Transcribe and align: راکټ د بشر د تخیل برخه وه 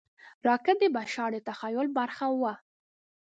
راکټ 0.47 0.77
د 0.81 0.83
بشر 0.95 1.29
د 1.33 1.37
تخیل 1.47 1.87
برخه 1.97 2.27
وه 2.41 2.53